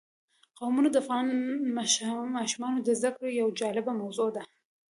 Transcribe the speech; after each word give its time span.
قومونه 0.59 0.89
د 0.91 0.95
افغان 1.03 1.27
ماشومانو 2.37 2.79
د 2.83 2.89
زده 2.99 3.11
کړې 3.15 3.31
یوه 3.39 3.51
جالبه 3.59 3.91
موضوع 4.01 4.29
ده. 4.35 4.43